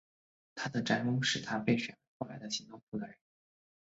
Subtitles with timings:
[0.55, 3.15] 他的战功使他被选为后来的行动的负责人。